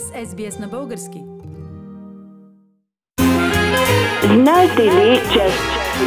[0.00, 1.22] с SBS на български.
[4.34, 5.46] Знаете ли, че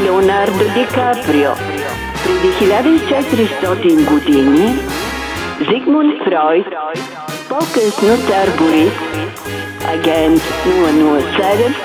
[0.04, 1.52] Леонардо Ди Каприо
[2.24, 4.80] преди 1400 години
[5.60, 6.66] Зигмунд Фройд,
[7.50, 8.94] по-късно цар Борис,
[9.94, 11.76] агент 007,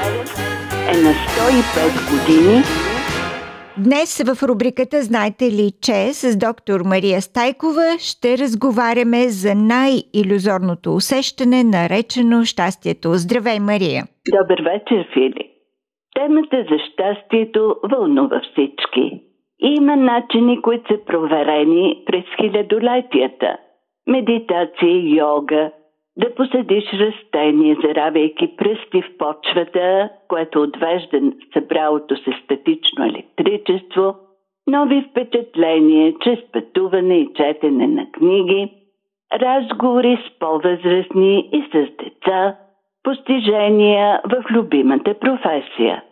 [0.89, 2.63] е на 105 години
[3.79, 11.65] Днес в рубриката Знаете ли, че с доктор Мария Стайкова ще разговаряме за най-иллюзорното усещане,
[11.65, 13.09] наречено щастието.
[13.13, 14.03] Здравей, Мария!
[14.39, 15.45] Добър вечер, Фили!
[16.15, 19.05] Темата за щастието вълнува всички.
[19.61, 23.57] Има начини, които са проверени през хилядолетията.
[24.07, 25.71] Медитация, йога,
[26.17, 31.21] да посадиш растение, заравяйки пръсти в почвата, което отвежда
[31.53, 34.15] събралото се статично електричество,
[34.67, 38.73] нови впечатления чрез пътуване и четене на книги,
[39.33, 42.57] разговори с по-възрастни и с деца,
[43.03, 46.03] постижения в любимата професия.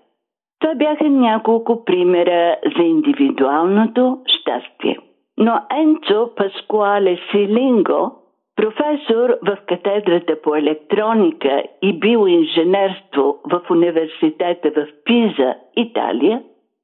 [0.61, 4.99] Това бяха няколко примера за индивидуалното щастие.
[5.39, 8.17] Но Енцо Паскуале Силинго–
[8.61, 16.43] Професор в катедрата по електроника и биоинженерство в университета в Пиза, Италия,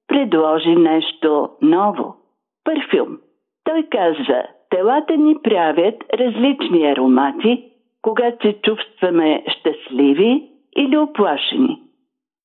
[0.08, 2.14] предложи нещо ново–
[2.64, 3.18] парфюм.
[3.64, 7.64] Той казва, телата ни правят различни аромати,
[8.02, 11.82] когато се чувстваме щастливи или оплашени.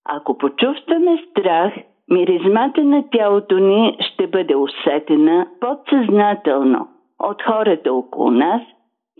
[0.06, 1.74] Ако почувстваме страх,
[2.12, 6.88] миризмата на тялото ни ще бъде усетена подсъзнателно
[7.20, 8.62] от хората около нас–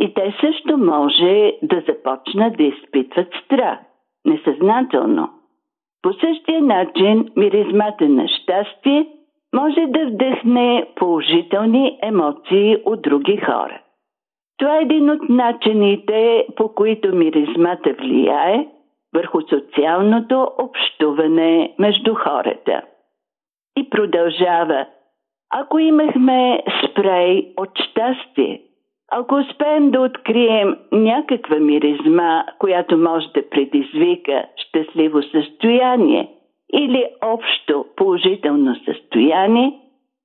[0.02, 3.80] и те също може да започнат да изпитват страх,
[4.26, 5.30] несъзнателно.
[6.02, 9.08] По същия начин миризмата на щастие
[9.56, 13.82] може да вдъхне положителни емоции от други хора.
[14.58, 18.68] Това е един от начините, по които миризмата влияе
[19.14, 22.82] върху социалното общуване между хората.
[23.78, 24.86] И продължава.
[25.54, 28.62] Ако имахме спрей от щастие,
[29.12, 36.30] ако успеем да открием някаква миризма, която може да предизвика щастливо състояние
[36.74, 39.74] или общо положително състояние,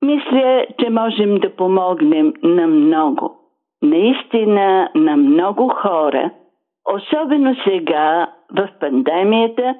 [0.02, 3.36] мисля, че можем да помогнем на много.
[3.82, 6.30] Наистина на много хора,
[6.94, 9.74] особено сега в пандемията,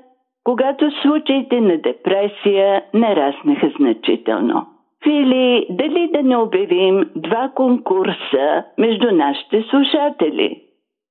[0.44, 4.66] когато случаите на депресия нараснаха значително.
[5.06, 10.62] Фили, дали да не обявим два конкурса между нашите слушатели?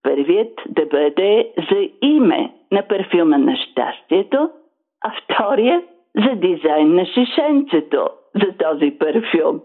[0.04, 4.50] Първият да бъде за име на парфюма на щастието,
[5.02, 5.82] а втория
[6.16, 9.62] за дизайн на шишенцето за този парфюм.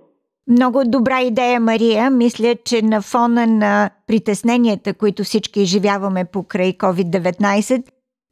[0.48, 2.10] Много добра идея, Мария.
[2.10, 7.82] Мисля, че на фона на притесненията, които всички изживяваме покрай COVID-19,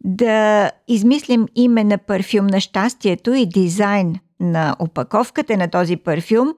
[0.05, 6.49] да измислим име на парфюм на щастието и дизайн на опаковката на този парфюм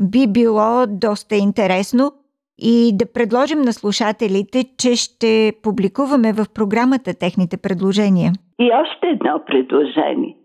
[0.00, 2.12] би било доста интересно
[2.58, 8.32] и да предложим на слушателите, че ще публикуваме в програмата техните предложения.
[8.60, 10.36] И още едно предложение.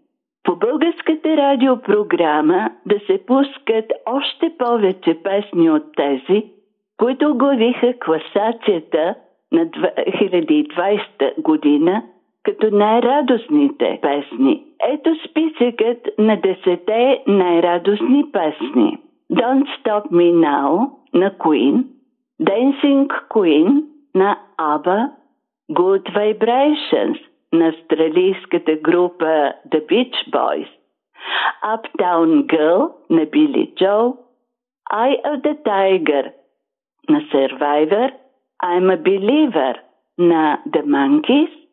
[0.44, 6.44] По българската радиопрограма да се пускат още повече песни от тези,
[6.98, 9.16] които оглавиха класацията
[9.52, 12.04] на 2020 година
[12.46, 14.64] като най-радостните песни.
[14.90, 18.98] Ето списъкът на десете най-радостни песни.
[19.34, 21.84] Don't Stop Me Now на Queen,
[22.42, 23.84] Dancing Queen
[24.16, 25.10] на ABBA,
[25.72, 27.20] Good Vibrations
[27.54, 30.68] на австралийската група The Beach Boys,
[31.64, 34.14] Uptown Girl на Billy Joe,
[34.94, 36.32] Eye of the Tiger
[37.10, 38.10] на Survivor,
[38.64, 39.76] I'm a Believer
[40.18, 41.65] на The Monkeys,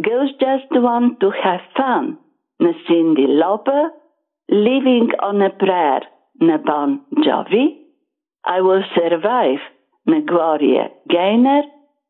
[0.00, 2.16] Girls Just Want to Have Fun
[2.60, 3.90] на Cindy Lauper,
[4.48, 6.02] Living on a Prayer
[6.40, 7.76] на Bon Jovi,
[8.44, 9.60] I Will Survive
[10.06, 11.64] на Gloria Gaynor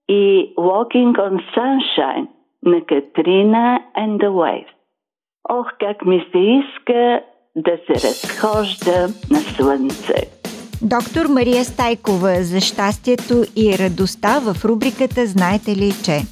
[0.09, 2.29] и Walking on Sunshine
[2.63, 4.73] на Катрина and the Waves.
[5.51, 7.21] Ох, как ми се иска
[7.57, 10.43] да се разхожда на слънце.
[10.83, 16.32] Доктор Мария Стайкова за щастието и радостта в рубриката Знаете ли, че?